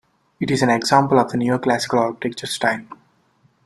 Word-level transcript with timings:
It 0.39 0.49
is 0.49 0.63
an 0.63 0.71
example 0.71 1.19
of 1.19 1.29
the 1.31 1.37
neoclassical 1.37 1.99
architecture 1.99 2.47
style. 2.47 2.85